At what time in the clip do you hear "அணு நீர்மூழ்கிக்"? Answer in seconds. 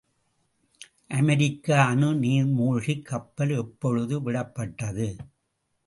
1.83-3.05